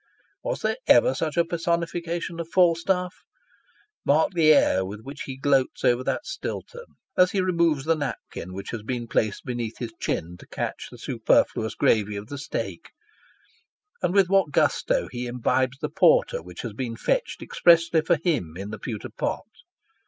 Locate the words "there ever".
0.63-1.13